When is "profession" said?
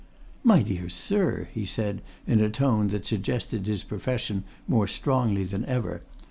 3.83-4.45